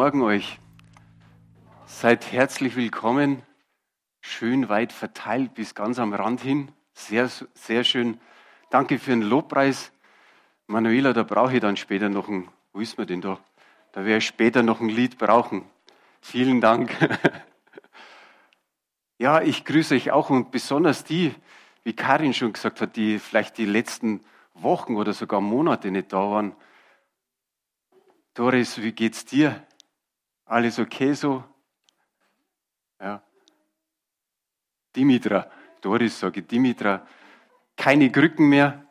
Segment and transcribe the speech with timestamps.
[0.00, 0.60] Morgen euch.
[1.86, 3.42] Seid herzlich willkommen.
[4.20, 6.70] Schön weit verteilt bis ganz am Rand hin.
[6.92, 8.20] Sehr, sehr schön.
[8.70, 9.90] Danke für den Lobpreis.
[10.68, 13.40] Manuela, da brauche ich dann später noch ein, wo ist man denn da?
[13.90, 15.64] Da werde ich später noch ein Lied brauchen.
[16.20, 16.96] Vielen Dank.
[19.18, 21.34] Ja, ich grüße euch auch und besonders die,
[21.82, 24.20] wie Karin schon gesagt hat, die vielleicht die letzten
[24.54, 26.54] Wochen oder sogar Monate nicht da waren.
[28.34, 29.66] Doris, wie geht's dir?
[30.48, 31.44] Alles okay so?
[32.98, 33.22] Ja.
[34.96, 35.50] Dimitra,
[35.82, 37.06] Doris sage Dimitra,
[37.76, 38.86] keine Krücken mehr?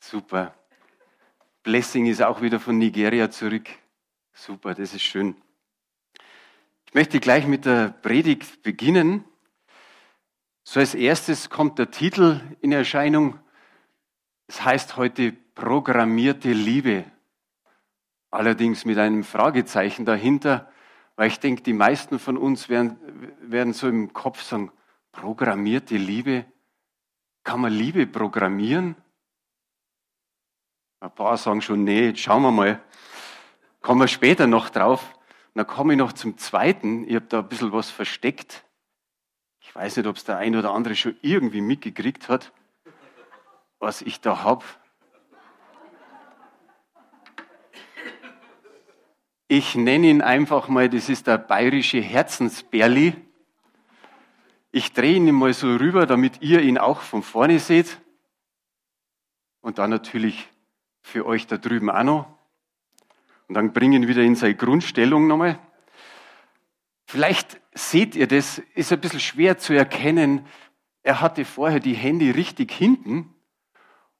[0.00, 0.54] Super.
[1.62, 3.68] Blessing ist auch wieder von Nigeria zurück.
[4.32, 5.36] Super, das ist schön.
[6.86, 9.24] Ich möchte gleich mit der Predigt beginnen.
[10.64, 13.38] So als erstes kommt der Titel in Erscheinung.
[14.48, 17.04] Es heißt heute programmierte Liebe.
[18.32, 20.71] Allerdings mit einem Fragezeichen dahinter,
[21.16, 22.98] weil ich denke, die meisten von uns werden,
[23.42, 24.72] werden so im Kopf sagen,
[25.12, 26.44] programmierte Liebe.
[27.44, 28.96] Kann man Liebe programmieren?
[31.00, 32.82] Ein paar sagen schon, nee, jetzt schauen wir mal.
[33.80, 35.18] Kommen wir später noch drauf.
[35.54, 37.06] Dann komme ich noch zum zweiten.
[37.08, 38.64] Ich habe da ein bisschen was versteckt.
[39.60, 42.52] Ich weiß nicht, ob es der ein oder andere schon irgendwie mitgekriegt hat,
[43.78, 44.64] was ich da habe.
[49.54, 53.12] Ich nenne ihn einfach mal, das ist der bayerische Herzensberli.
[54.70, 58.00] Ich drehe ihn mal so rüber, damit ihr ihn auch von vorne seht.
[59.60, 60.48] Und dann natürlich
[61.02, 62.38] für euch da drüben auch noch.
[63.46, 65.58] Und dann bringen ihn wieder in seine Grundstellung nochmal.
[67.04, 70.46] Vielleicht seht ihr das, ist ein bisschen schwer zu erkennen.
[71.02, 73.34] Er hatte vorher die Hände richtig hinten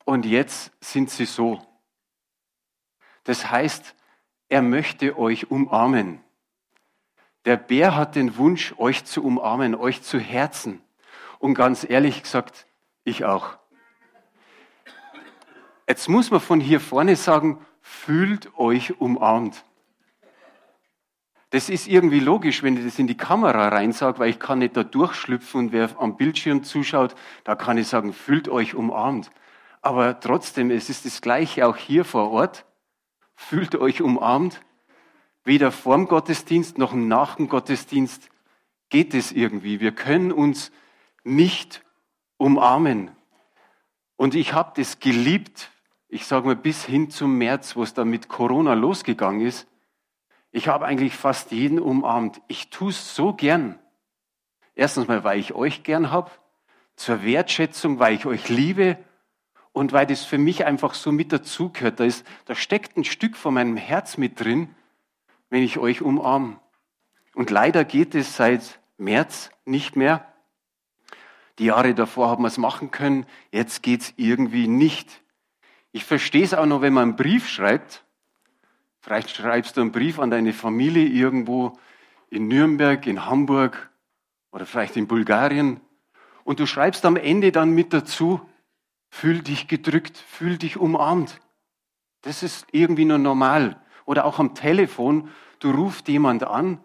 [0.04, 1.66] und jetzt sind sie so.
[3.24, 3.94] Das heißt,
[4.52, 6.20] er möchte euch umarmen.
[7.46, 10.82] Der Bär hat den Wunsch, euch zu umarmen, euch zu Herzen.
[11.38, 12.66] Und ganz ehrlich gesagt,
[13.02, 13.56] ich auch.
[15.88, 19.64] Jetzt muss man von hier vorne sagen, fühlt euch umarmt.
[21.48, 24.58] Das ist irgendwie logisch, wenn ich das in die Kamera rein sage, weil ich kann
[24.58, 27.14] nicht da durchschlüpfen und wer am Bildschirm zuschaut,
[27.44, 29.30] da kann ich sagen, fühlt euch umarmt.
[29.80, 32.66] Aber trotzdem, es ist das Gleiche auch hier vor Ort.
[33.48, 34.60] Fühlt euch umarmt.
[35.44, 38.30] Weder vorm Gottesdienst noch nach dem Gottesdienst
[38.88, 39.80] geht es irgendwie.
[39.80, 40.70] Wir können uns
[41.24, 41.84] nicht
[42.36, 43.10] umarmen.
[44.16, 45.70] Und ich habe das geliebt,
[46.08, 49.66] ich sage mal bis hin zum März, wo es dann mit Corona losgegangen ist
[50.52, 52.42] ich habe eigentlich fast jeden umarmt.
[52.46, 53.78] Ich tue es so gern.
[54.74, 56.30] Erstens mal, weil ich euch gern habe,
[56.94, 58.98] zur Wertschätzung, weil ich euch liebe
[59.72, 62.00] und weil das für mich einfach so mit dazugehört.
[62.00, 62.08] Da,
[62.44, 64.74] da steckt ein Stück von meinem Herz mit drin,
[65.50, 66.58] wenn ich euch umarme.
[67.34, 70.26] Und leider geht es seit März nicht mehr.
[71.58, 75.22] Die Jahre davor haben wir es machen können, jetzt geht es irgendwie nicht.
[75.92, 78.04] Ich verstehe es auch noch, wenn man einen Brief schreibt
[79.02, 81.76] Vielleicht schreibst du einen Brief an deine Familie irgendwo
[82.30, 83.90] in Nürnberg, in Hamburg
[84.52, 85.80] oder vielleicht in Bulgarien
[86.44, 88.40] und du schreibst am Ende dann mit dazu,
[89.12, 91.38] fühl dich gedrückt, fühl dich umarmt.
[92.22, 93.80] Das ist irgendwie nur normal.
[94.06, 95.28] Oder auch am Telefon,
[95.60, 96.82] du rufst jemand an,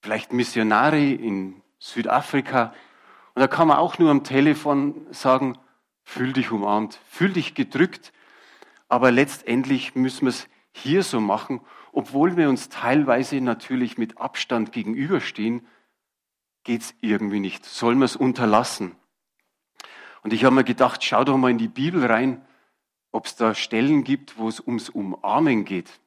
[0.00, 2.74] vielleicht Missionare in Südafrika,
[3.34, 5.58] und da kann man auch nur am Telefon sagen,
[6.02, 8.12] fühl dich umarmt, fühl dich gedrückt.
[8.88, 11.60] Aber letztendlich müssen wir es hier so machen,
[11.92, 15.66] obwohl wir uns teilweise natürlich mit Abstand gegenüberstehen,
[16.64, 17.66] geht es irgendwie nicht.
[17.66, 18.96] Sollen wir es unterlassen?
[20.22, 22.44] Und ich habe mir gedacht, schau doch mal in die Bibel rein,
[23.10, 26.00] ob es da Stellen gibt, wo es ums Umarmen geht.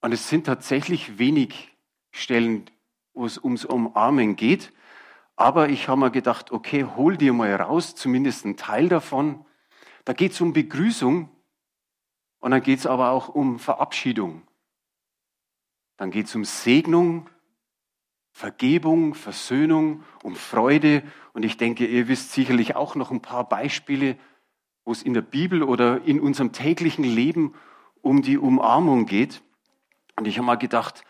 [0.00, 1.76] Und es sind tatsächlich wenig
[2.10, 2.70] Stellen,
[3.12, 4.72] wo es ums Umarmen geht.
[5.36, 9.44] Aber ich habe mir gedacht, okay, hol dir mal raus, zumindest einen Teil davon.
[10.04, 11.28] Da geht es um Begrüßung
[12.40, 14.42] und dann geht es aber auch um Verabschiedung.
[15.98, 17.28] Dann geht es um Segnung,
[18.36, 21.02] Vergebung, Versöhnung, um Freude.
[21.32, 24.18] Und ich denke, ihr wisst sicherlich auch noch ein paar Beispiele,
[24.84, 27.54] wo es in der Bibel oder in unserem täglichen Leben
[28.02, 29.42] um die Umarmung geht.
[30.16, 31.02] Und ich habe mal gedacht,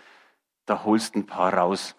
[0.67, 1.97] da holst ein paar raus.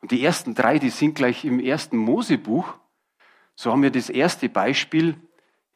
[0.00, 2.72] Und die ersten drei, die sind gleich im ersten Mosebuch.
[3.56, 5.20] So haben wir das erste Beispiel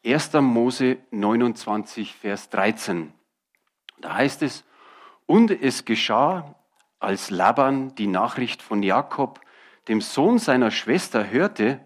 [0.03, 0.33] 1.
[0.33, 3.13] Mose 29, Vers 13.
[4.01, 4.63] Da heißt es,
[5.27, 6.55] und es geschah,
[6.99, 9.41] als Laban die Nachricht von Jakob,
[9.87, 11.85] dem Sohn seiner Schwester, hörte,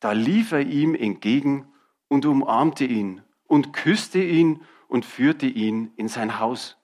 [0.00, 1.72] da lief er ihm entgegen
[2.08, 6.76] und umarmte ihn und küsste ihn und führte ihn in sein Haus.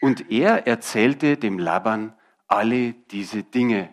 [0.00, 2.14] Und er erzählte dem Laban
[2.46, 3.92] alle diese Dinge.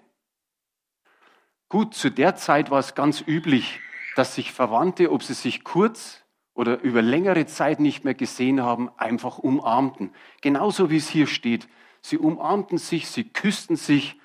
[1.69, 3.79] Gut, zu der Zeit war es ganz üblich,
[4.15, 6.23] dass sich Verwandte, ob sie sich kurz
[6.53, 10.13] oder über längere Zeit nicht mehr gesehen haben, einfach umarmten.
[10.41, 11.67] Genauso wie es hier steht.
[12.03, 14.19] Sie umarmten sich, sie küssten sich.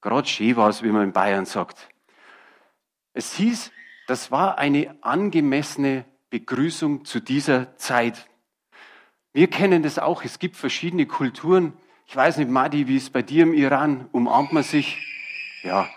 [0.00, 1.88] Gerade schön war es, wie man in Bayern sagt.
[3.14, 3.70] Es hieß,
[4.08, 8.28] das war eine angemessene Begrüßung zu dieser Zeit.
[9.32, 10.24] Wir kennen das auch.
[10.24, 11.72] Es gibt verschiedene Kulturen.
[12.06, 14.08] Ich weiß nicht, Madi, wie es bei dir im Iran?
[14.10, 14.98] Umarmt man sich?
[15.62, 15.88] Ja.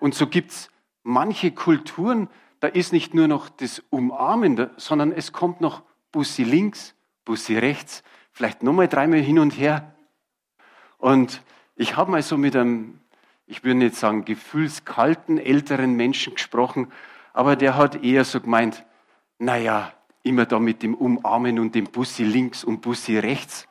[0.00, 0.70] Und so gibt es
[1.02, 2.28] manche Kulturen,
[2.60, 5.82] da ist nicht nur noch das Umarmen, sondern es kommt noch
[6.12, 6.94] Bussi links,
[7.26, 8.02] Bussi rechts,
[8.32, 9.95] vielleicht nochmal dreimal hin und her.
[10.98, 11.42] Und
[11.76, 13.00] ich habe mal so mit einem,
[13.46, 16.92] ich würde nicht sagen gefühlskalten älteren Menschen gesprochen,
[17.32, 18.84] aber der hat eher so gemeint,
[19.38, 23.68] naja, immer da mit dem Umarmen und dem Bussi links und Bussi rechts.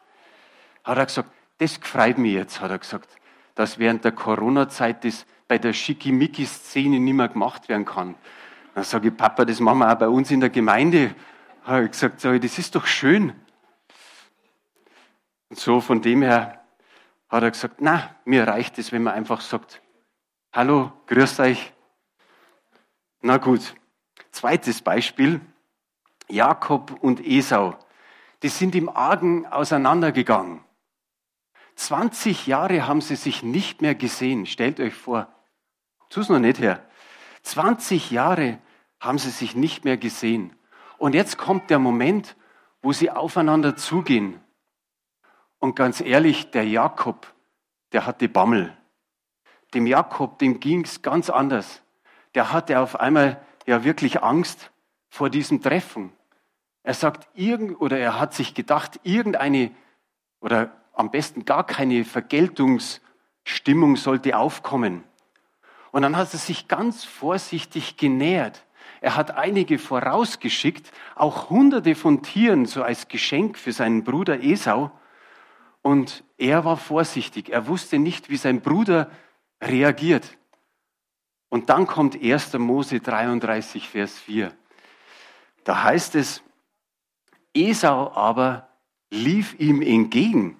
[0.83, 3.09] Hat er gesagt, das freut mich jetzt, hat er gesagt,
[3.55, 8.15] dass während der Corona-Zeit das bei der Schickimicki-Szene nicht mehr gemacht werden kann.
[8.73, 11.15] Dann sage ich, Papa, das machen wir auch bei uns in der Gemeinde.
[11.63, 13.33] Habe ich gesagt, das ist doch schön.
[15.49, 16.54] Und so von dem her
[17.35, 19.81] hat er gesagt, na, mir reicht es, wenn man einfach sagt,
[20.53, 21.73] hallo, grüß euch.
[23.21, 23.75] Na gut.
[24.31, 25.41] Zweites Beispiel,
[26.27, 27.77] Jakob und Esau.
[28.43, 30.63] Die sind im Argen auseinandergegangen.
[31.75, 34.45] 20 Jahre haben sie sich nicht mehr gesehen.
[34.45, 35.27] Stellt euch vor.
[36.09, 36.85] Tu's noch nicht her.
[37.43, 38.59] 20 Jahre
[38.99, 40.55] haben sie sich nicht mehr gesehen.
[40.97, 42.35] Und jetzt kommt der Moment,
[42.81, 44.39] wo sie aufeinander zugehen.
[45.59, 47.33] Und ganz ehrlich, der Jakob,
[47.91, 48.75] der hatte Bammel.
[49.73, 51.81] Dem Jakob, dem ging's ganz anders.
[52.33, 54.71] Der hatte auf einmal ja wirklich Angst
[55.09, 56.11] vor diesem Treffen.
[56.83, 59.71] Er sagt irgend oder er hat sich gedacht, irgendeine
[60.39, 65.03] oder am besten gar keine Vergeltungsstimmung sollte aufkommen.
[65.91, 68.65] Und dann hat er sich ganz vorsichtig genähert.
[69.01, 74.91] Er hat einige vorausgeschickt, auch hunderte von Tieren, so als Geschenk für seinen Bruder Esau.
[75.85, 77.49] Und er war vorsichtig.
[77.49, 79.11] Er wusste nicht, wie sein Bruder
[79.61, 80.35] reagiert.
[81.49, 82.53] Und dann kommt 1.
[82.53, 84.51] Mose 33, Vers 4.
[85.63, 86.41] Da heißt es,
[87.53, 88.67] Esau aber
[89.11, 90.57] lief ihm entgegen,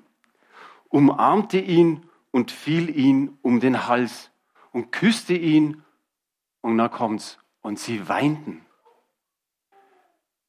[0.89, 4.29] umarmte ihn und fiel ihn um den Hals
[4.73, 5.83] und küsste ihn.
[6.61, 8.63] Und dann kommt's und sie weinten.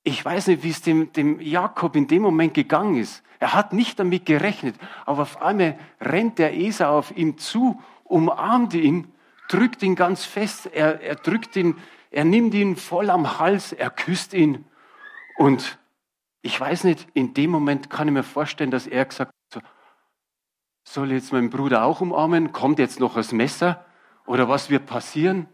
[0.09, 3.25] Ich weiß nicht, wie es dem, dem Jakob in dem Moment gegangen ist.
[3.41, 8.75] Er hat nicht damit gerechnet, aber auf einmal rennt der Esau auf ihm zu, umarmt
[8.75, 9.13] ihn,
[9.49, 11.77] drückt ihn ganz fest, er, er drückt ihn,
[12.13, 14.65] er nimmt ihn voll am Hals, er küsst ihn.
[15.39, 15.77] Und
[16.41, 19.65] ich weiß nicht, in dem Moment kann ich mir vorstellen, dass er gesagt hat,
[20.85, 22.53] soll jetzt mein Bruder auch umarmen?
[22.53, 23.85] Kommt jetzt noch das Messer?
[24.25, 25.49] Oder was wird passieren?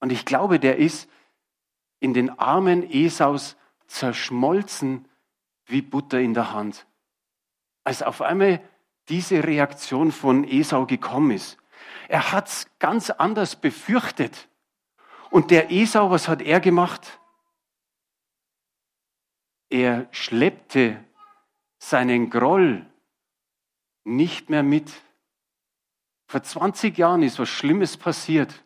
[0.00, 1.08] Und ich glaube, der ist
[2.00, 3.56] in den Armen Esaus
[3.86, 5.08] zerschmolzen
[5.66, 6.86] wie Butter in der Hand.
[7.84, 8.60] Als auf einmal
[9.08, 11.58] diese Reaktion von Esau gekommen ist.
[12.08, 14.48] Er hat es ganz anders befürchtet.
[15.30, 17.20] Und der Esau, was hat er gemacht?
[19.68, 21.04] Er schleppte
[21.78, 22.86] seinen Groll
[24.04, 24.92] nicht mehr mit.
[26.28, 28.64] Vor 20 Jahren ist was Schlimmes passiert.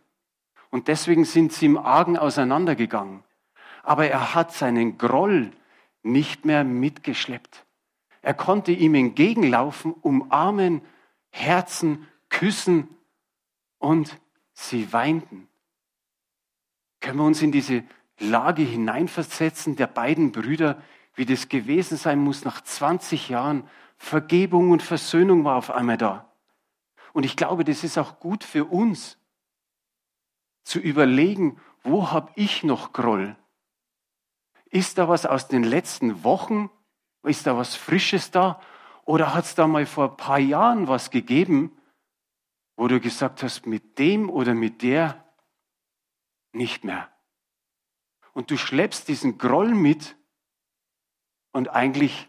[0.70, 3.24] Und deswegen sind sie im Argen auseinandergegangen.
[3.82, 5.50] Aber er hat seinen Groll
[6.02, 7.64] nicht mehr mitgeschleppt.
[8.22, 10.82] Er konnte ihm entgegenlaufen, umarmen,
[11.30, 12.88] Herzen, küssen
[13.78, 14.20] und
[14.52, 15.48] sie weinten.
[17.00, 17.82] Können wir uns in diese
[18.18, 20.82] Lage hineinversetzen der beiden Brüder,
[21.14, 23.68] wie das gewesen sein muss nach 20 Jahren.
[23.96, 26.30] Vergebung und Versöhnung war auf einmal da.
[27.12, 29.18] Und ich glaube, das ist auch gut für uns,
[30.62, 33.36] zu überlegen, wo habe ich noch Groll?
[34.70, 36.70] Ist da was aus den letzten Wochen?
[37.24, 38.60] Ist da was Frisches da?
[39.04, 41.76] Oder hat es da mal vor ein paar Jahren was gegeben,
[42.76, 45.24] wo du gesagt hast, mit dem oder mit der
[46.52, 47.10] nicht mehr?
[48.32, 50.16] Und du schleppst diesen Groll mit
[51.52, 52.28] und eigentlich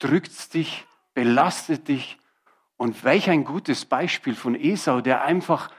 [0.00, 2.18] drückt es dich, belastet dich.
[2.76, 5.70] Und welch ein gutes Beispiel von Esau, der einfach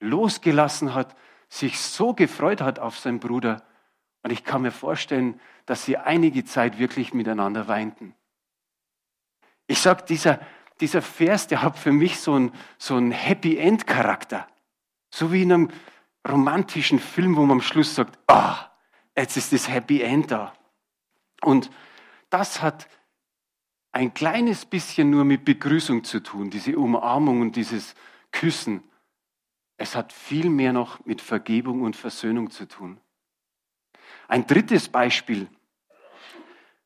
[0.00, 1.16] losgelassen hat,
[1.48, 3.66] sich so gefreut hat auf seinen Bruder.
[4.26, 8.12] Und ich kann mir vorstellen, dass sie einige Zeit wirklich miteinander weinten.
[9.68, 10.40] Ich sage, dieser,
[10.80, 14.48] dieser Vers, der hat für mich so einen so Happy End Charakter.
[15.10, 15.70] So wie in einem
[16.28, 18.68] romantischen Film, wo man am Schluss sagt, ah,
[19.16, 20.52] jetzt ist das Happy End da.
[21.42, 21.70] Und
[22.28, 22.88] das hat
[23.92, 27.94] ein kleines bisschen nur mit Begrüßung zu tun, diese Umarmung und dieses
[28.32, 28.82] Küssen.
[29.76, 33.00] Es hat viel mehr noch mit Vergebung und Versöhnung zu tun.
[34.28, 35.48] Ein drittes Beispiel.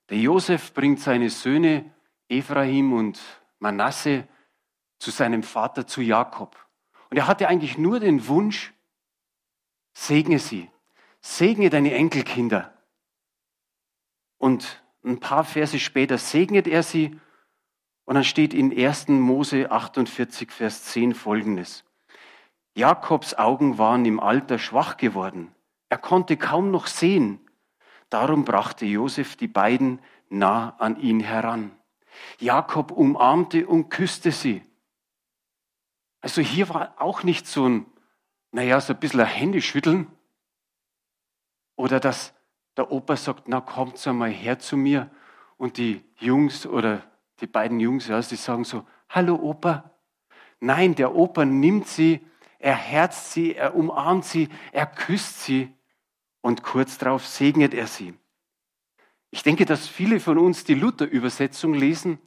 [0.08, 1.92] Der Josef bringt seine Söhne
[2.28, 3.20] Ephraim und
[3.58, 4.26] Manasse
[4.98, 6.56] zu seinem Vater, zu Jakob.
[7.10, 8.72] Und er hatte eigentlich nur den Wunsch,
[9.94, 10.68] segne sie,
[11.20, 12.72] segne deine Enkelkinder.
[14.38, 17.18] Und ein paar Verse später segnet er sie
[18.04, 19.08] und dann steht in 1.
[19.08, 21.84] Mose 48, Vers 10 folgendes.
[22.74, 25.54] Jakobs Augen waren im Alter schwach geworden.
[25.90, 27.40] Er konnte kaum noch sehen.
[28.08, 31.72] Darum brachte Josef die beiden nah an ihn heran.
[32.38, 34.62] Jakob umarmte und küsste sie.
[36.20, 37.86] Also hier war auch nicht so ein,
[38.52, 40.06] naja, so ein bisschen ein Händeschütteln.
[41.76, 42.34] Oder dass
[42.76, 45.10] der Opa sagt, na kommt einmal her zu mir.
[45.56, 47.02] Und die Jungs oder
[47.40, 49.90] die beiden Jungs, ja, die sagen so, hallo Opa.
[50.60, 52.24] Nein, der Opa nimmt sie,
[52.60, 55.74] er herzt sie, er umarmt sie, er küsst sie
[56.40, 58.14] und kurz darauf segnet er sie.
[59.30, 62.18] Ich denke, dass viele von uns die Luther-Übersetzung lesen.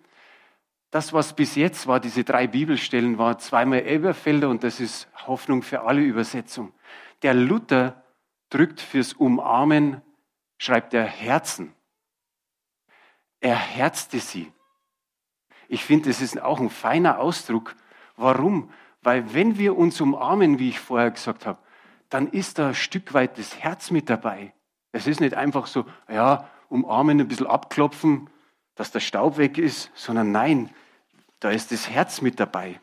[0.89, 5.63] Das, was bis jetzt war, diese drei Bibelstellen, war zweimal Elberfelder und das ist Hoffnung
[5.63, 6.71] für alle Übersetzung.
[7.23, 8.03] Der Luther
[8.49, 10.01] drückt fürs Umarmen,
[10.57, 11.73] schreibt er Herzen.
[13.39, 14.51] Er herzte sie.
[15.67, 17.75] Ich finde, das ist auch ein feiner Ausdruck.
[18.15, 18.71] Warum?
[19.01, 21.59] Weil wenn wir uns umarmen, wie ich vorher gesagt habe,
[22.13, 24.53] dann ist da ein Stück weit das Herz mit dabei.
[24.91, 28.29] Es ist nicht einfach so, ja, umarmen, ein bisschen abklopfen,
[28.75, 30.69] dass der Staub weg ist, sondern nein,
[31.39, 32.79] da ist das Herz mit dabei.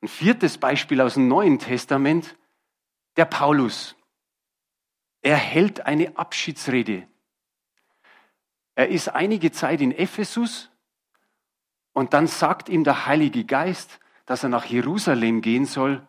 [0.00, 2.36] Ein viertes Beispiel aus dem Neuen Testament,
[3.18, 3.96] der Paulus.
[5.20, 7.06] Er hält eine Abschiedsrede.
[8.76, 10.70] Er ist einige Zeit in Ephesus
[11.92, 16.07] und dann sagt ihm der Heilige Geist, dass er nach Jerusalem gehen soll.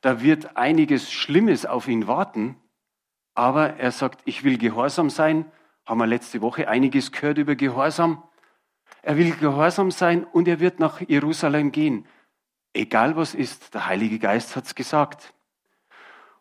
[0.00, 2.56] Da wird einiges Schlimmes auf ihn warten,
[3.34, 5.50] aber er sagt, ich will gehorsam sein.
[5.86, 8.22] Haben wir letzte Woche einiges gehört über Gehorsam.
[9.02, 12.06] Er will gehorsam sein und er wird nach Jerusalem gehen.
[12.74, 15.32] Egal was ist, der Heilige Geist hat es gesagt.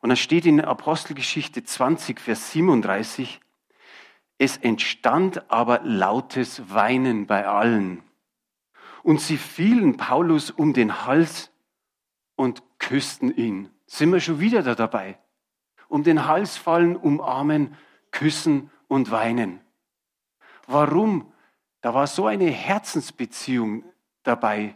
[0.01, 3.39] Und dann steht in Apostelgeschichte 20, Vers 37,
[4.37, 8.03] es entstand aber lautes Weinen bei allen.
[9.01, 11.51] Und sie fielen Paulus um den Hals
[12.38, 13.70] und küssten ihn.
[13.86, 15.20] Sind wir schon wieder da dabei?
[15.89, 17.75] Um den Hals fallen, umarmen,
[18.12, 19.60] küssen und weinen.
[20.67, 21.34] Warum?
[21.82, 23.84] Da war so eine Herzensbeziehung
[24.24, 24.75] dabei,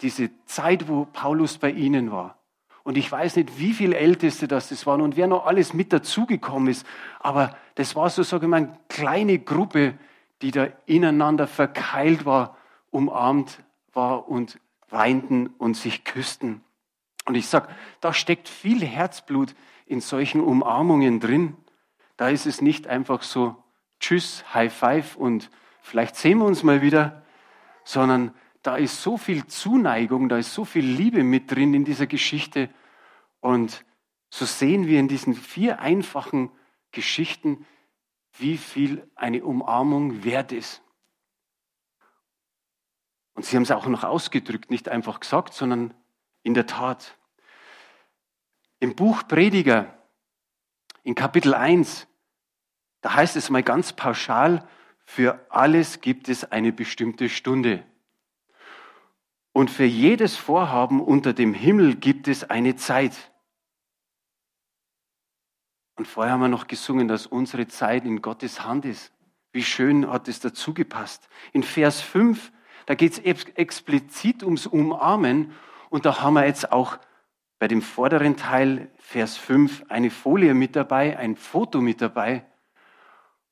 [0.00, 2.38] diese Zeit, wo Paulus bei ihnen war.
[2.82, 6.68] Und ich weiß nicht, wie viele Älteste das, waren und wer noch alles mit dazugekommen
[6.68, 6.86] ist.
[7.18, 9.98] Aber das war so, sage ich mal, eine kleine Gruppe,
[10.42, 12.56] die da ineinander verkeilt war,
[12.90, 14.58] umarmt war und
[14.88, 16.62] weinten und sich küssten.
[17.30, 17.68] Und ich sage,
[18.00, 19.54] da steckt viel Herzblut
[19.86, 21.56] in solchen Umarmungen drin.
[22.16, 23.54] Da ist es nicht einfach so,
[24.00, 25.48] tschüss, High Five und
[25.80, 27.24] vielleicht sehen wir uns mal wieder,
[27.84, 32.08] sondern da ist so viel Zuneigung, da ist so viel Liebe mit drin in dieser
[32.08, 32.68] Geschichte.
[33.38, 33.84] Und
[34.30, 36.50] so sehen wir in diesen vier einfachen
[36.90, 37.64] Geschichten,
[38.38, 40.82] wie viel eine Umarmung wert ist.
[43.34, 45.94] Und sie haben es auch noch ausgedrückt, nicht einfach gesagt, sondern
[46.42, 47.16] in der Tat.
[48.80, 49.94] Im Buch Prediger,
[51.02, 52.08] in Kapitel 1,
[53.02, 54.66] da heißt es mal ganz pauschal,
[55.04, 57.84] für alles gibt es eine bestimmte Stunde.
[59.52, 63.32] Und für jedes Vorhaben unter dem Himmel gibt es eine Zeit.
[65.96, 69.12] Und vorher haben wir noch gesungen, dass unsere Zeit in Gottes Hand ist.
[69.52, 71.28] Wie schön hat es dazu gepasst.
[71.52, 72.52] In Vers 5,
[72.86, 75.52] da geht es explizit ums Umarmen.
[75.90, 76.98] Und da haben wir jetzt auch
[77.60, 82.46] bei dem vorderen Teil, Vers 5, eine Folie mit dabei, ein Foto mit dabei.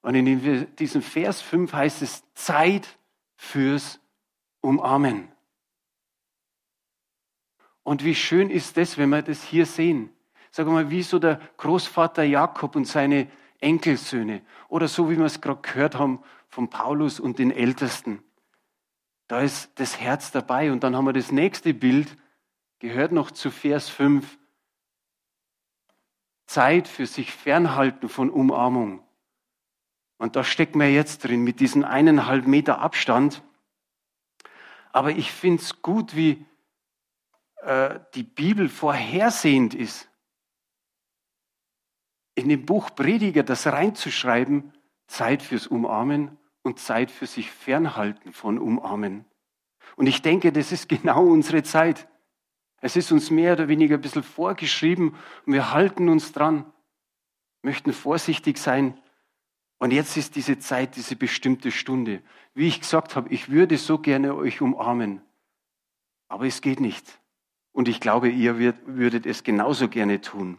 [0.00, 2.98] Und in diesem Vers 5 heißt es Zeit
[3.36, 4.00] fürs
[4.62, 5.28] Umarmen.
[7.82, 10.08] Und wie schön ist das, wenn wir das hier sehen.
[10.52, 13.28] Sagen wir mal, wie so der Großvater Jakob und seine
[13.60, 14.40] Enkelsöhne.
[14.68, 18.22] Oder so, wie wir es gerade gehört haben von Paulus und den Ältesten.
[19.26, 20.72] Da ist das Herz dabei.
[20.72, 22.16] Und dann haben wir das nächste Bild,
[22.78, 24.38] gehört noch zu Vers 5.
[26.47, 29.02] Zeit für sich fernhalten von Umarmung.
[30.16, 33.42] Und da stecken wir jetzt drin mit diesem eineinhalb Meter Abstand.
[34.92, 36.44] Aber ich finde es gut, wie
[37.62, 40.08] äh, die Bibel vorhersehend ist,
[42.35, 44.73] in dem Buch Prediger das reinzuschreiben,
[45.06, 49.25] Zeit fürs Umarmen und Zeit für sich fernhalten von Umarmen.
[49.97, 52.08] Und ich denke, das ist genau unsere Zeit.
[52.80, 55.16] Es ist uns mehr oder weniger ein bisschen vorgeschrieben
[55.47, 56.64] und wir halten uns dran,
[57.62, 58.99] möchten vorsichtig sein.
[59.78, 62.23] Und jetzt ist diese Zeit, diese bestimmte Stunde.
[62.54, 65.23] Wie ich gesagt habe, ich würde so gerne euch umarmen,
[66.28, 67.18] aber es geht nicht.
[67.73, 70.58] Und ich glaube, ihr würdet es genauso gerne tun.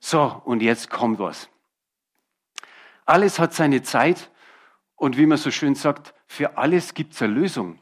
[0.00, 1.48] So, und jetzt kommt was.
[3.04, 4.30] Alles hat seine Zeit
[4.94, 7.80] und wie man so schön sagt, für alles gibt es eine Lösung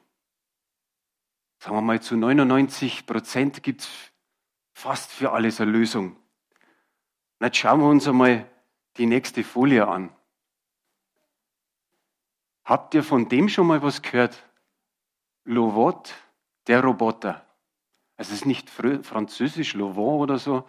[1.58, 3.88] sagen wir mal, zu 99 Prozent gibt es
[4.72, 6.16] fast für alles eine Lösung.
[7.38, 8.50] Und jetzt schauen wir uns einmal
[8.96, 10.14] die nächste Folie an.
[12.64, 14.42] Habt ihr von dem schon mal was gehört?
[15.44, 16.14] Lovot,
[16.66, 17.46] der Roboter.
[18.16, 20.66] Also es ist nicht französisch, Lovot oder so.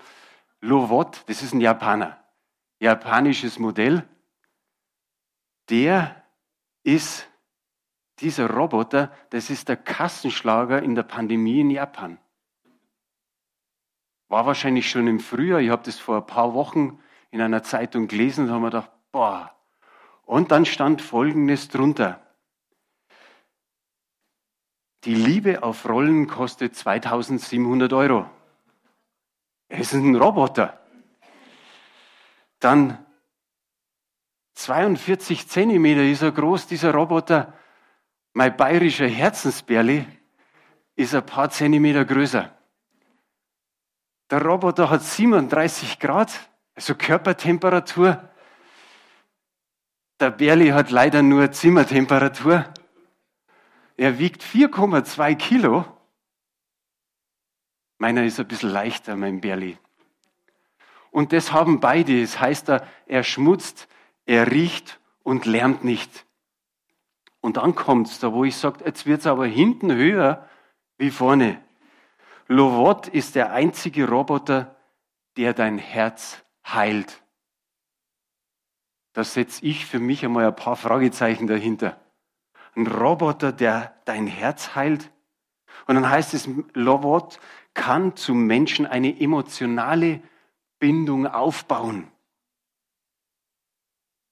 [0.61, 2.23] Lovot, das ist ein Japaner.
[2.79, 4.07] Japanisches Modell.
[5.69, 6.23] Der
[6.83, 7.27] ist
[8.19, 12.17] dieser Roboter, das ist der Kassenschlager in der Pandemie in Japan.
[14.27, 16.99] War wahrscheinlich schon im Frühjahr, ich habe das vor ein paar Wochen
[17.31, 19.53] in einer Zeitung gelesen und habe mir gedacht, boah.
[20.25, 22.21] Und dann stand Folgendes drunter.
[25.05, 28.29] Die Liebe auf Rollen kostet 2700 Euro.
[29.69, 30.79] Es ist ein Roboter.
[32.59, 33.05] Dann
[34.55, 37.53] 42 Zentimeter ist er groß, dieser Roboter.
[38.37, 40.05] Mein bayerischer Herzensbärli
[40.95, 42.55] ist ein paar Zentimeter größer.
[44.29, 48.29] Der Roboter hat 37 Grad, also Körpertemperatur.
[50.19, 52.71] Der Bärli hat leider nur Zimmertemperatur.
[53.95, 55.85] Er wiegt 4,2 Kilo.
[57.97, 59.79] Meiner ist ein bisschen leichter, mein Bärli.
[61.09, 62.21] Und das haben beide.
[62.21, 62.69] Das heißt,
[63.07, 63.87] er schmutzt,
[64.27, 66.26] er riecht und lärmt nicht.
[67.47, 70.45] Und dann kommt es da, wo ich sage, jetzt wird es aber hinten höher
[70.97, 71.61] wie vorne.
[72.47, 74.75] Lovot ist der einzige Roboter,
[75.37, 77.23] der dein Herz heilt.
[79.13, 81.97] Da setze ich für mich einmal ein paar Fragezeichen dahinter.
[82.75, 85.09] Ein Roboter, der dein Herz heilt.
[85.85, 87.39] Und dann heißt es, Lovot
[87.73, 90.19] kann zum Menschen eine emotionale
[90.79, 92.11] Bindung aufbauen.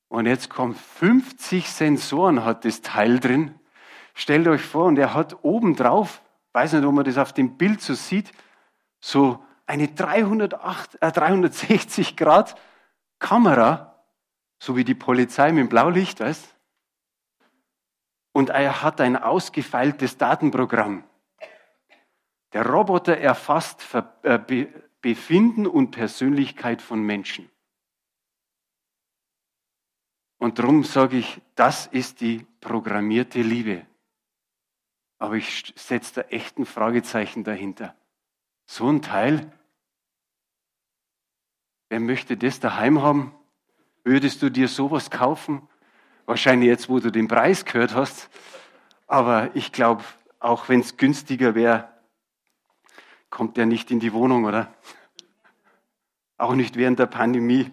[0.08, 3.60] Und jetzt kommt 50 Sensoren hat das Teil drin.
[4.14, 6.22] Stellt euch vor, und er hat oben drauf,
[6.54, 8.32] weiß nicht, ob man das auf dem Bild so sieht,
[9.00, 12.56] so eine 308, äh, 360 Grad
[13.20, 14.04] Kamera,
[14.60, 16.56] so wie die Polizei mit dem Blaulicht, weißt?
[18.32, 21.04] Und er hat ein ausgefeiltes Datenprogramm.
[22.54, 23.84] Der Roboter erfasst
[24.24, 24.68] äh,
[25.02, 27.50] Befinden und Persönlichkeit von Menschen.
[30.38, 33.86] Und darum sage ich, das ist die programmierte Liebe.
[35.18, 37.96] Aber ich setze da echt ein Fragezeichen dahinter.
[38.66, 39.52] So ein Teil,
[41.90, 43.34] wer möchte das daheim haben?
[44.04, 45.68] Würdest du dir sowas kaufen?
[46.26, 48.30] Wahrscheinlich jetzt, wo du den Preis gehört hast.
[49.08, 50.04] Aber ich glaube,
[50.40, 51.90] auch wenn es günstiger wäre,
[53.30, 54.74] kommt der nicht in die Wohnung, oder?
[56.38, 57.72] Auch nicht während der Pandemie.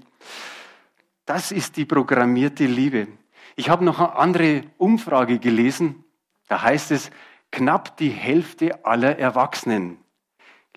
[1.24, 3.08] Das ist die programmierte Liebe.
[3.56, 6.04] Ich habe noch eine andere Umfrage gelesen.
[6.48, 7.10] Da heißt es,
[7.50, 9.98] knapp die Hälfte aller Erwachsenen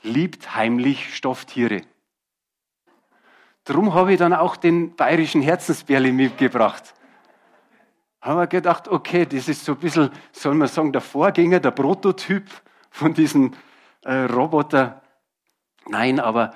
[0.05, 1.81] liebt heimlich Stofftiere.
[3.63, 6.93] Drum habe ich dann auch den bayerischen Herzensbärli mitgebracht.
[8.21, 11.71] Haben wir gedacht, okay, das ist so ein bisschen, soll man sagen, der Vorgänger, der
[11.71, 12.49] Prototyp
[12.91, 13.53] von diesem
[14.03, 15.01] äh, Roboter.
[15.87, 16.53] Nein, aber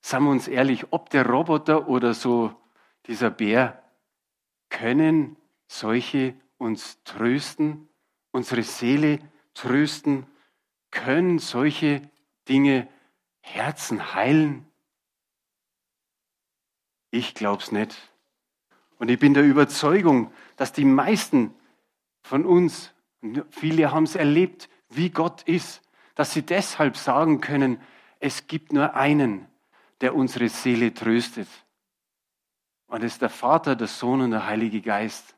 [0.00, 2.54] sagen wir uns ehrlich, ob der Roboter oder so
[3.08, 3.82] dieser Bär,
[4.68, 7.88] können solche uns trösten,
[8.30, 9.18] unsere Seele
[9.54, 10.26] trösten,
[10.90, 12.02] können solche
[12.48, 12.88] Dinge
[13.40, 14.66] Herzen heilen?
[17.10, 17.96] Ich glaube es nicht.
[18.98, 21.54] Und ich bin der Überzeugung, dass die meisten
[22.22, 22.92] von uns,
[23.50, 25.82] viele haben es erlebt, wie Gott ist,
[26.14, 27.80] dass sie deshalb sagen können,
[28.20, 29.46] es gibt nur einen,
[30.00, 31.48] der unsere Seele tröstet.
[32.88, 35.36] Und es ist der Vater, der Sohn und der Heilige Geist.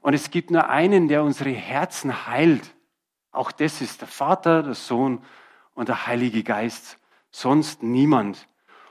[0.00, 2.74] Und es gibt nur einen, der unsere Herzen heilt.
[3.30, 5.22] Auch das ist der Vater, der Sohn
[5.74, 6.98] und der Heilige Geist.
[7.30, 8.46] Sonst niemand.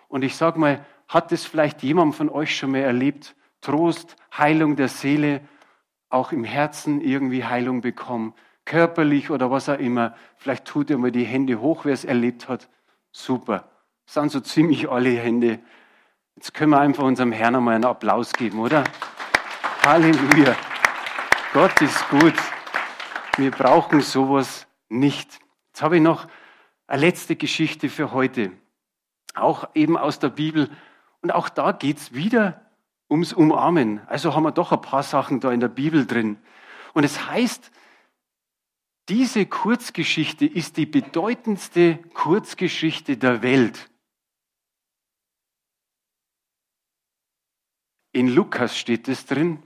[0.07, 3.35] Und ich sage mal, hat es vielleicht jemand von euch schon mal erlebt?
[3.61, 5.41] Trost, Heilung der Seele,
[6.09, 8.33] auch im Herzen irgendwie Heilung bekommen,
[8.65, 10.15] körperlich oder was auch immer.
[10.37, 12.69] Vielleicht tut ihr mal die Hände hoch, wer es erlebt hat.
[13.11, 13.69] Super.
[14.05, 15.59] Das sind so ziemlich alle Hände.
[16.35, 18.83] Jetzt können wir einfach unserem Herrn einmal einen Applaus geben, oder?
[19.85, 20.55] Halleluja.
[21.53, 22.33] Gott ist gut.
[23.37, 25.39] Wir brauchen sowas nicht.
[25.67, 26.27] Jetzt habe ich noch
[26.87, 28.51] eine letzte Geschichte für heute.
[29.35, 30.69] Auch eben aus der Bibel.
[31.21, 32.61] Und auch da geht es wieder
[33.09, 34.01] ums Umarmen.
[34.07, 36.37] Also haben wir doch ein paar Sachen da in der Bibel drin.
[36.93, 37.71] Und es heißt,
[39.09, 43.89] diese Kurzgeschichte ist die bedeutendste Kurzgeschichte der Welt.
[48.13, 49.61] In Lukas steht es drin.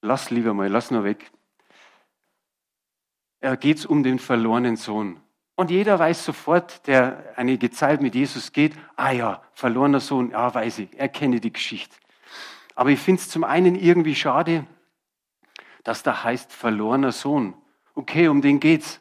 [0.00, 1.32] Lass lieber mal, lass nur weg.
[3.40, 5.20] Da geht es um den verlorenen Sohn.
[5.56, 10.54] Und jeder weiß sofort, der einige Zeit mit Jesus geht, ah ja, verlorener Sohn, ja,
[10.54, 11.96] weiß ich, er kenne die Geschichte.
[12.76, 14.64] Aber ich finde es zum einen irgendwie schade,
[15.82, 17.54] dass da heißt verlorener Sohn.
[17.94, 19.00] Okay, um den geht's.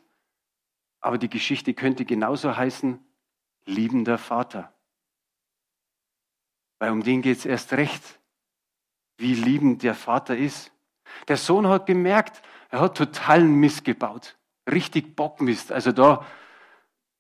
[1.00, 3.00] Aber die Geschichte könnte genauso heißen
[3.66, 4.74] liebender Vater.
[6.82, 8.02] Weil um den geht's erst recht,
[9.18, 10.72] wie liebend der Vater ist.
[11.28, 12.42] Der Sohn hat gemerkt,
[12.72, 14.36] er hat totalen Mist gebaut.
[14.68, 15.72] Richtig Bockmist.
[15.72, 16.26] Also da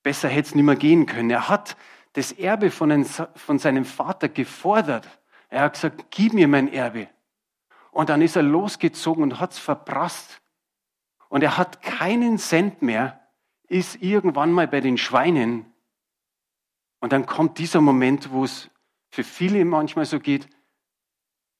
[0.01, 1.29] besser hätte es nicht mehr gehen können.
[1.29, 1.77] Er hat
[2.13, 5.07] das Erbe von, einem, von seinem Vater gefordert.
[5.49, 7.07] Er hat gesagt, gib mir mein Erbe.
[7.91, 10.41] Und dann ist er losgezogen und hat es verprasst.
[11.29, 13.21] Und er hat keinen Cent mehr,
[13.67, 15.71] ist irgendwann mal bei den Schweinen.
[16.99, 18.71] Und dann kommt dieser Moment, wo es
[19.11, 20.47] für viele manchmal so geht,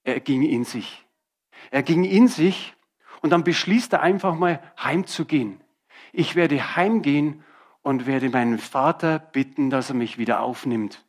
[0.03, 1.05] er ging in sich.
[1.69, 2.73] Er ging in sich
[3.21, 5.61] und dann beschließt er einfach mal heimzugehen.
[6.11, 7.43] Ich werde heimgehen
[7.83, 11.05] und werde meinen Vater bitten, dass er mich wieder aufnimmt.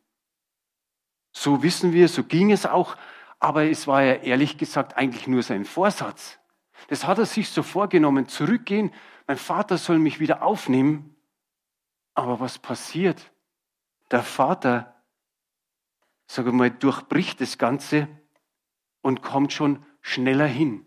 [1.33, 2.97] So wissen wir, so ging es auch
[3.43, 6.39] aber es war ja ehrlich gesagt eigentlich nur sein Vorsatz.
[6.87, 8.93] Das hat er sich so vorgenommen, zurückgehen,
[9.27, 11.17] mein Vater soll mich wieder aufnehmen.
[12.15, 13.33] Aber was passiert?
[14.13, 14.95] Der Vater,
[16.35, 18.09] sage mal, durchbricht das Ganze
[19.03, 20.87] und kommt schon schneller hin.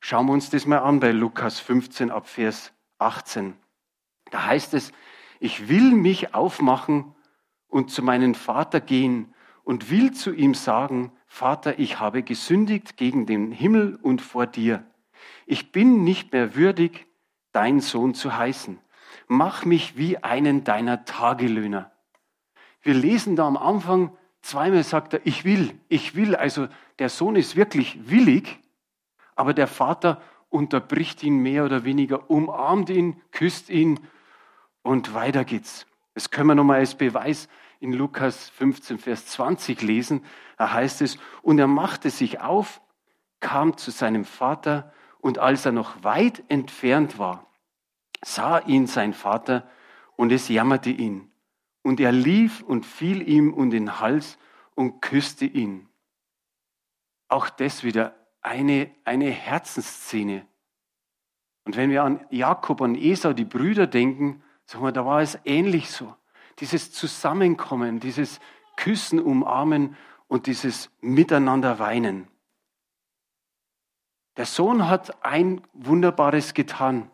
[0.00, 3.54] Schauen wir uns das mal an bei Lukas 15 ab Vers 18.
[4.32, 4.92] Da heißt es,
[5.38, 7.14] ich will mich aufmachen
[7.68, 13.26] und zu meinem Vater gehen und will zu ihm sagen, Vater, ich habe gesündigt gegen
[13.26, 14.84] den Himmel und vor dir.
[15.46, 17.06] Ich bin nicht mehr würdig,
[17.52, 18.80] dein Sohn zu heißen.
[19.28, 21.92] Mach mich wie einen deiner Tagelöhner.
[22.80, 26.36] Wir lesen da am Anfang, zweimal sagt er, ich will, ich will.
[26.36, 28.58] Also der Sohn ist wirklich willig,
[29.34, 34.00] aber der Vater unterbricht ihn mehr oder weniger, umarmt ihn, küsst ihn
[34.82, 35.86] und weiter geht's.
[36.14, 37.48] Das können wir nochmal als Beweis
[37.80, 40.24] in Lukas 15, Vers 20 lesen.
[40.58, 42.80] Da heißt es, und er machte sich auf,
[43.40, 47.46] kam zu seinem Vater, und als er noch weit entfernt war,
[48.24, 49.68] sah ihn sein Vater,
[50.16, 51.31] und es jammerte ihn.
[51.82, 54.38] Und er lief und fiel ihm um den Hals
[54.74, 55.88] und küsste ihn.
[57.28, 60.46] Auch das wieder eine, eine Herzensszene.
[61.64, 65.38] Und wenn wir an Jakob und Esau, die Brüder, denken, sagen wir, da war es
[65.44, 66.14] ähnlich so
[66.58, 68.40] dieses Zusammenkommen, dieses
[68.76, 69.96] Küssen, Umarmen
[70.28, 72.28] und dieses Miteinander weinen.
[74.36, 77.10] Der Sohn hat ein Wunderbares getan.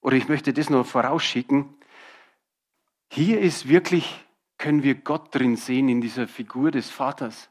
[0.00, 1.74] Oder ich möchte das noch vorausschicken.
[3.10, 4.24] Hier ist wirklich,
[4.58, 7.50] können wir Gott drin sehen in dieser Figur des Vaters.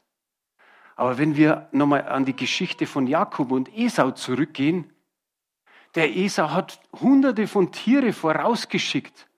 [0.96, 4.92] Aber wenn wir nochmal an die Geschichte von Jakob und Esau zurückgehen,
[5.94, 9.28] der Esau hat hunderte von Tiere vorausgeschickt,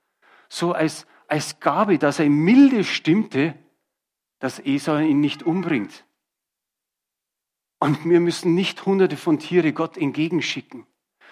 [0.48, 3.54] so als als Gabe, dass er milde stimmte,
[4.40, 6.04] dass Esau ihn nicht umbringt.
[7.78, 10.86] Und wir müssen nicht hunderte von Tiere Gott entgegenschicken,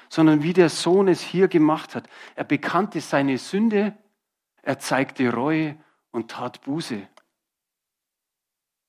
[0.09, 2.09] sondern wie der Sohn es hier gemacht hat.
[2.37, 3.98] Er bekannte seine Sünde,
[4.68, 5.78] er zeigte Reue
[6.11, 7.09] und tat Buße.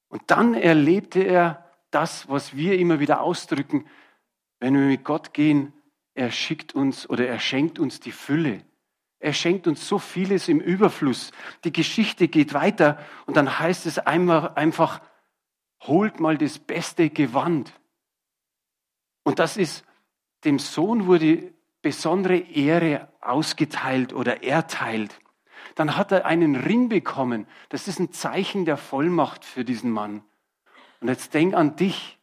[0.09, 3.87] Und dann erlebte er das, was wir immer wieder ausdrücken,
[4.59, 5.71] wenn wir mit Gott gehen,
[6.15, 8.65] er schickt uns oder er schenkt uns die Fülle.
[9.19, 11.31] Er schenkt uns so vieles im Überfluss.
[11.63, 14.99] Die Geschichte geht weiter und dann heißt es einmal einfach,
[15.83, 17.71] holt mal das beste Gewand.
[19.23, 19.85] Und das ist,
[20.43, 25.17] dem Sohn wurde besondere Ehre ausgeteilt oder erteilt.
[25.79, 27.47] Dann hat er einen Ring bekommen.
[27.69, 30.25] Das ist ein Zeichen der Vollmacht für diesen Mann.
[30.99, 32.19] Und jetzt denk an dich.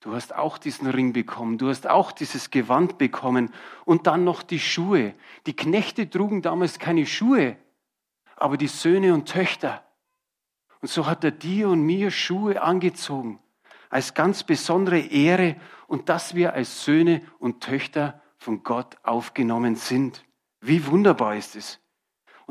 [0.00, 3.52] Du hast auch diesen Ring bekommen, du hast auch dieses Gewand bekommen
[3.84, 5.14] und dann noch die Schuhe.
[5.46, 7.56] Die Knechte trugen damals keine Schuhe,
[8.34, 9.84] aber die Söhne und Töchter.
[10.80, 13.38] Und so hat er dir und mir Schuhe angezogen,
[13.88, 15.54] als ganz besondere Ehre
[15.86, 20.24] und dass wir als Söhne und Töchter von Gott aufgenommen sind.
[20.60, 21.80] Wie wunderbar ist es.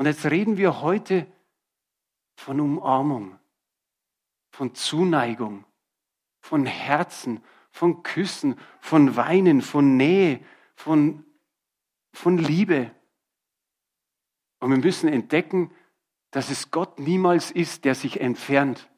[0.00, 1.26] Und jetzt reden wir heute
[2.34, 3.38] von Umarmung,
[4.50, 5.66] von Zuneigung,
[6.40, 10.40] von Herzen, von Küssen, von Weinen, von Nähe,
[10.74, 11.26] von,
[12.14, 12.90] von Liebe.
[14.60, 15.70] Und wir müssen entdecken,
[16.30, 18.90] dass es Gott niemals ist, der sich entfernt,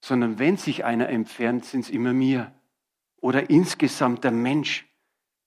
[0.00, 2.54] sondern wenn sich einer entfernt, sind es immer mir
[3.16, 4.88] oder insgesamt der Mensch.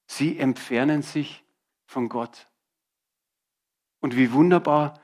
[0.08, 1.46] Sie entfernen sich
[1.86, 2.50] von Gott.
[4.04, 5.00] Und wie wunderbar,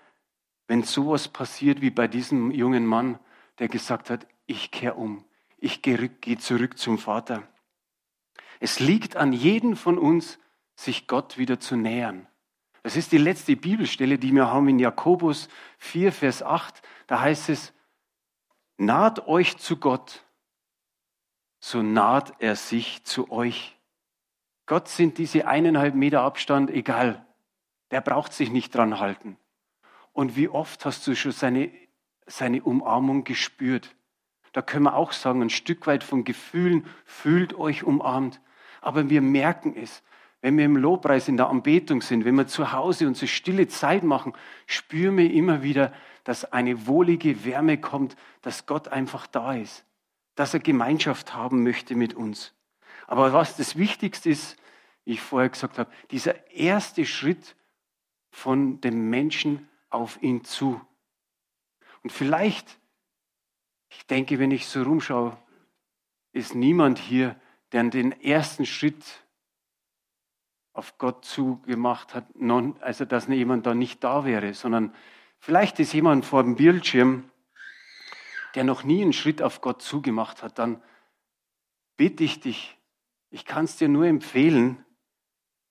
[0.67, 3.17] wenn sowas passiert wie bei diesem jungen Mann,
[3.57, 5.23] der gesagt hat, ich kehre um,
[5.57, 7.47] ich gehe zurück zum Vater.
[8.59, 10.37] Es liegt an jedem von uns,
[10.75, 12.27] sich Gott wieder zu nähern.
[12.83, 16.81] Das ist die letzte Bibelstelle, die wir haben in Jakobus 4, Vers 8.
[17.07, 17.71] Da heißt es,
[18.75, 20.25] naht euch zu Gott,
[21.61, 23.77] so naht er sich zu euch.
[24.65, 27.25] Gott sind diese eineinhalb Meter Abstand egal.
[27.91, 29.37] Der braucht sich nicht dran halten.
[30.13, 31.71] Und wie oft hast du schon seine,
[32.25, 33.95] seine Umarmung gespürt?
[34.51, 38.41] Da können wir auch sagen, ein Stück weit von Gefühlen fühlt euch umarmt.
[38.81, 40.03] Aber wir merken es,
[40.41, 44.03] wenn wir im Lobpreis in der Anbetung sind, wenn wir zu Hause unsere stille Zeit
[44.03, 44.33] machen,
[44.67, 49.85] spüren wir immer wieder, dass eine wohlige Wärme kommt, dass Gott einfach da ist,
[50.35, 52.53] dass er Gemeinschaft haben möchte mit uns.
[53.07, 54.55] Aber was das Wichtigste ist,
[55.03, 57.55] wie ich vorher gesagt habe, dieser erste Schritt
[58.31, 60.79] von dem Menschen auf ihn zu.
[62.03, 62.79] Und vielleicht,
[63.89, 65.37] ich denke, wenn ich so rumschaue,
[66.31, 67.39] ist niemand hier,
[67.71, 69.03] der den ersten Schritt
[70.73, 72.25] auf Gott zugemacht hat,
[72.79, 74.93] also dass jemand da nicht da wäre, sondern
[75.39, 77.29] vielleicht ist jemand vor dem Bildschirm,
[78.55, 80.81] der noch nie einen Schritt auf Gott zugemacht hat, dann
[81.97, 82.77] bitte ich dich,
[83.29, 84.83] ich kann es dir nur empfehlen,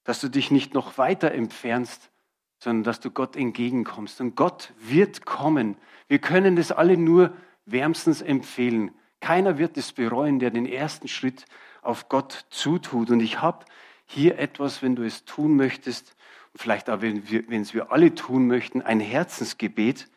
[0.04, 2.10] dass du dich nicht noch weiter entfernst,
[2.58, 4.20] sondern dass du Gott entgegenkommst.
[4.20, 5.76] Und Gott wird kommen.
[6.08, 7.32] Wir können das alle nur
[7.66, 8.92] wärmstens empfehlen.
[9.20, 11.44] Keiner wird es bereuen, der den ersten Schritt
[11.82, 13.10] auf Gott zutut.
[13.10, 13.64] Und ich habe
[14.06, 16.16] hier etwas, wenn du es tun möchtest,
[16.54, 20.08] vielleicht auch, wenn, wir, wenn es wir alle tun möchten, ein Herzensgebet,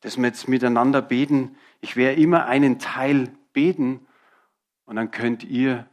[0.00, 1.56] das wir jetzt miteinander beten.
[1.80, 4.06] Ich werde immer einen Teil beten
[4.84, 5.88] und dann könnt ihr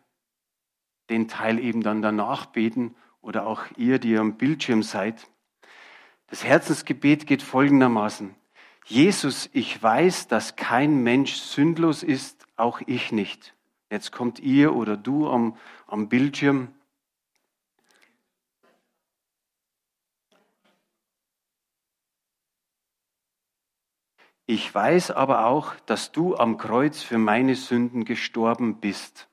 [1.09, 5.27] den Teil eben dann danach beten oder auch ihr, die am Bildschirm seid.
[6.29, 8.35] Das Herzensgebet geht folgendermaßen.
[8.85, 13.55] Jesus, ich weiß, dass kein Mensch sündlos ist, auch ich nicht.
[13.89, 16.73] Jetzt kommt ihr oder du am, am Bildschirm.
[24.45, 29.27] Ich weiß aber auch, dass du am Kreuz für meine Sünden gestorben bist.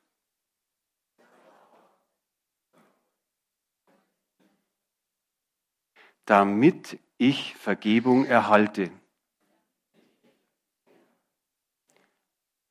[6.27, 8.91] Damit ich Vergebung erhalte.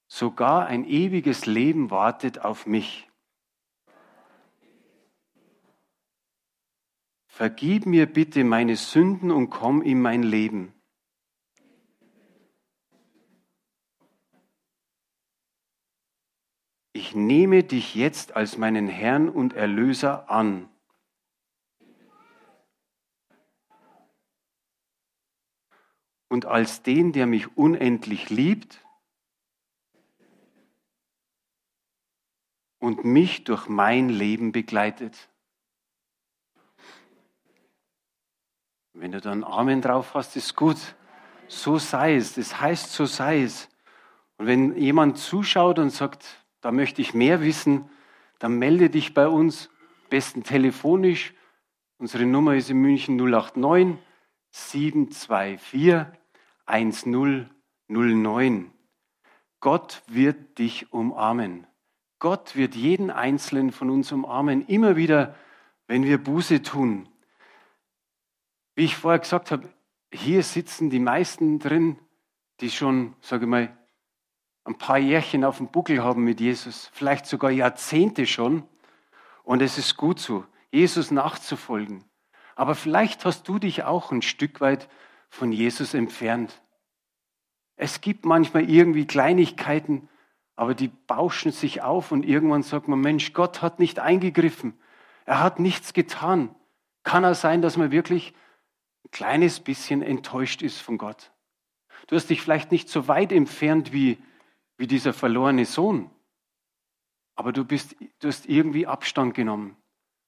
[0.08, 3.10] Sogar ein ewiges Leben wartet auf mich.
[7.26, 10.76] Vergib mir bitte meine Sünden und komm in mein Leben.
[17.06, 20.70] ich nehme dich jetzt als meinen Herrn und Erlöser an.
[26.28, 28.86] Und als den, der mich unendlich liebt
[32.80, 35.30] und mich durch mein Leben begleitet.
[38.94, 40.78] Wenn du da einen Amen drauf hast, ist gut.
[41.48, 42.34] So sei es.
[42.34, 43.70] Das heißt, so sei es.
[44.38, 47.90] Und wenn jemand zuschaut und sagt, da möchte ich mehr wissen,
[48.40, 49.70] dann melde dich bei uns,
[50.10, 51.34] besten telefonisch.
[51.98, 53.98] Unsere Nummer ist in München 089
[54.56, 56.06] 724
[56.66, 58.72] 1009.
[59.60, 61.68] Gott wird dich umarmen.
[62.20, 65.36] Gott wird jeden einzelnen von uns umarmen, immer wieder,
[65.88, 67.10] wenn wir Buße tun.
[68.76, 69.68] Wie ich vorher gesagt habe,
[70.10, 72.00] hier sitzen die meisten drin,
[72.62, 73.78] die schon, sage ich mal,
[74.64, 78.64] ein paar Jährchen auf dem Buckel haben mit Jesus, vielleicht sogar Jahrzehnte schon.
[79.44, 82.06] Und es ist gut so, Jesus nachzufolgen.
[82.56, 84.90] Aber vielleicht hast du dich auch ein Stück weit
[85.30, 86.62] von Jesus entfernt.
[87.76, 90.08] Es gibt manchmal irgendwie Kleinigkeiten,
[90.56, 94.80] aber die bauschen sich auf und irgendwann sagt man, Mensch, Gott hat nicht eingegriffen.
[95.26, 96.56] Er hat nichts getan.
[97.04, 98.34] Kann er sein, dass man wirklich
[99.04, 101.32] ein kleines bisschen enttäuscht ist von Gott?
[102.08, 104.18] Du hast dich vielleicht nicht so weit entfernt wie
[104.78, 106.10] wie dieser verlorene Sohn.
[107.36, 109.76] Aber du, bist, du hast irgendwie Abstand genommen.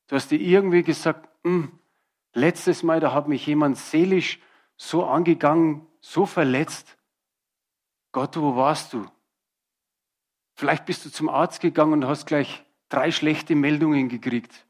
[0.08, 1.72] Du hast dir irgendwie gesagt, hm,
[2.38, 4.40] letztes Mal, da hat mich jemand seelisch
[4.78, 6.98] so angegangen, so verletzt.
[8.12, 9.06] Gott, wo warst du?
[10.56, 14.66] Vielleicht bist du zum Arzt gegangen und hast gleich drei schlechte Meldungen gekriegt.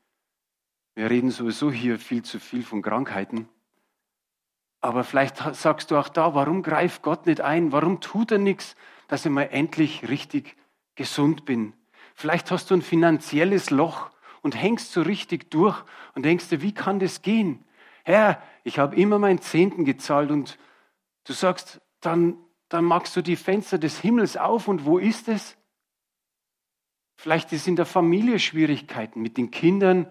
[0.95, 3.47] Wir reden sowieso hier viel zu viel von Krankheiten.
[4.82, 7.71] Aber vielleicht sagst du auch da, warum greift Gott nicht ein?
[7.71, 8.75] Warum tut er nichts,
[9.08, 10.56] dass ich mal endlich richtig
[10.95, 11.73] gesund bin?
[12.15, 14.10] Vielleicht hast du ein finanzielles Loch
[14.47, 15.83] und hängst so richtig durch
[16.15, 17.65] und denkst dir, wie kann das gehen?
[18.05, 20.57] Herr, ich habe immer meinen Zehnten gezahlt und
[21.25, 22.38] du sagst, dann,
[22.69, 25.57] dann machst du die Fenster des Himmels auf und wo ist es?
[27.17, 30.10] Vielleicht ist in der Familie Schwierigkeiten mit den Kindern,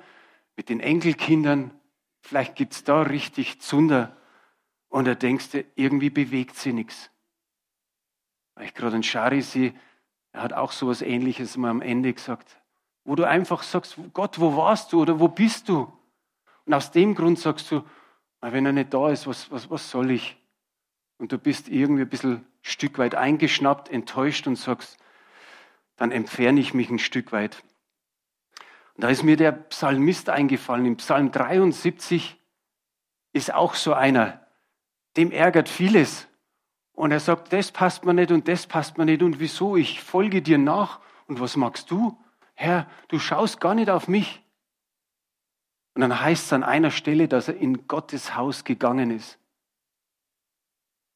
[0.54, 1.70] mit den Enkelkindern.
[2.20, 4.18] Vielleicht gibt es da richtig Zunder.
[4.90, 7.10] Und da denkst du, irgendwie bewegt sie nichts.
[8.54, 9.72] Weil ich gerade einen Schari sehe,
[10.32, 12.60] er hat auch so etwas Ähnliches mal am Ende gesagt.
[13.06, 15.90] Wo du einfach sagst, Gott, wo warst du oder wo bist du?
[16.64, 17.84] Und aus dem Grund sagst du,
[18.40, 20.36] wenn er nicht da ist, was, was, was soll ich?
[21.18, 24.98] Und du bist irgendwie ein bisschen ein Stück weit eingeschnappt, enttäuscht und sagst,
[25.96, 27.62] dann entferne ich mich ein Stück weit.
[28.96, 30.84] Und da ist mir der Psalmist eingefallen.
[30.84, 32.36] Im Psalm 73
[33.32, 34.44] ist auch so einer,
[35.16, 36.26] dem ärgert vieles.
[36.92, 39.76] Und er sagt, das passt mir nicht und das passt mir nicht und wieso?
[39.76, 41.00] Ich folge dir nach.
[41.28, 42.18] Und was magst du?
[42.56, 44.42] Herr, du schaust gar nicht auf mich.
[45.94, 49.38] Und dann heißt es an einer Stelle, dass er in Gottes Haus gegangen ist.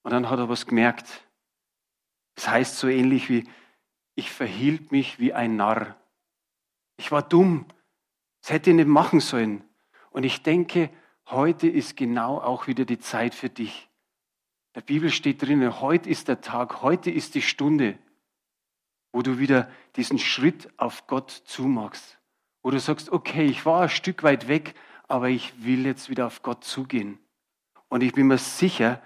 [0.02, 1.06] Und dann hat er was gemerkt.
[2.34, 3.48] Es das heißt so ähnlich wie,
[4.14, 5.96] ich verhielt mich wie ein Narr.
[6.96, 7.66] Ich war dumm.
[8.42, 9.64] Das hätte ich nicht machen sollen.
[10.10, 10.90] Und ich denke,
[11.26, 13.88] heute ist genau auch wieder die Zeit für dich.
[14.74, 17.98] Der Bibel steht drin, heute ist der Tag, heute ist die Stunde,
[19.12, 22.18] wo du wieder diesen Schritt auf Gott zumachst.
[22.62, 24.74] Wo du sagst, okay, ich war ein Stück weit weg,
[25.08, 27.18] aber ich will jetzt wieder auf Gott zugehen.
[27.88, 29.02] Und ich bin mir sicher,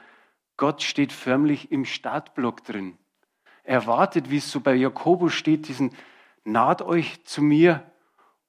[0.56, 2.98] Gott steht förmlich im Startblock drin.
[3.62, 5.92] Er wartet, wie es so bei Jakobus steht, diesen
[6.44, 7.90] naht euch zu mir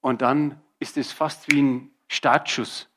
[0.02, 2.90] und dann ist es fast wie ein Startschuss.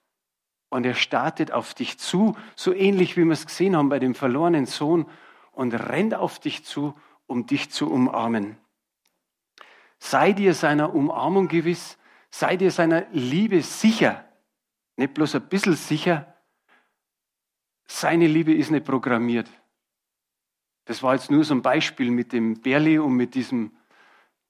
[0.68, 4.14] Und er startet auf dich zu, so ähnlich wie wir es gesehen haben bei dem
[4.14, 5.06] verlorenen Sohn,
[5.52, 6.94] und rennt auf dich zu,
[7.28, 8.56] um dich zu umarmen.
[10.00, 11.96] Sei dir seiner Umarmung gewiss,
[12.30, 14.24] sei dir seiner Liebe sicher,
[14.96, 16.34] nicht bloß ein bisschen sicher.
[17.86, 19.48] Seine Liebe ist nicht programmiert.
[20.86, 23.76] Das war jetzt nur so ein Beispiel mit dem Berli und mit diesem,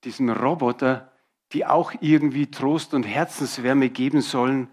[0.04, 1.12] diesem Roboter,
[1.52, 4.68] die auch irgendwie Trost und Herzenswärme geben sollen,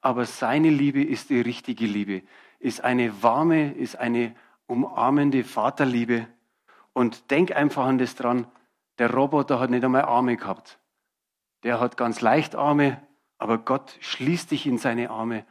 [0.00, 2.22] aber seine Liebe ist die richtige Liebe,
[2.60, 4.34] ist eine warme, ist eine
[4.66, 6.28] umarmende Vaterliebe.
[6.98, 8.48] Und denk einfach an das dran,
[8.98, 10.80] der Roboter hat nicht einmal Arme gehabt.
[11.62, 13.00] Der hat ganz leicht Arme,
[13.38, 15.46] aber Gott schließt dich in seine Arme.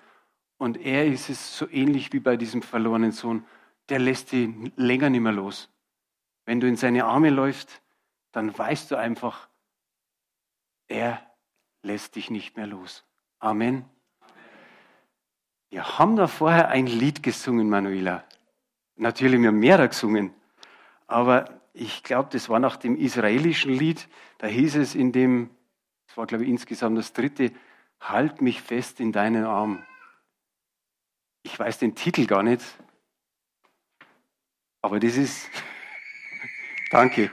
[0.58, 3.46] Und er ist es so ähnlich wie bei diesem verlorenen Sohn.
[3.88, 5.70] Der lässt dich länger nicht mehr los.
[6.44, 7.82] Wenn du in seine Arme läufst,
[8.34, 9.48] dann weißt du einfach,
[10.90, 11.22] er
[11.82, 13.06] lässt dich nicht mehr los.
[13.40, 13.86] Amen.
[15.70, 18.26] Wir haben da vorher ein Lied gesungen, Manuela.
[18.98, 20.34] Natürlich, wir haben mehrere gesungen.
[21.08, 24.08] Aber ich glaube, das war nach dem israelischen Lied.
[24.38, 25.50] Da hieß es in dem,
[26.08, 27.52] das war glaube ich insgesamt das dritte,
[28.00, 29.84] Halt mich fest in deinen Arm.
[31.44, 32.64] Ich weiß den Titel gar nicht.
[34.82, 35.50] Aber das ist,
[36.92, 37.32] danke.